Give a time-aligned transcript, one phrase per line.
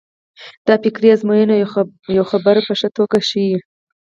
[0.67, 1.55] دا فکري ازموینه
[2.15, 3.57] یوه خبره په ښه توګه ښيي.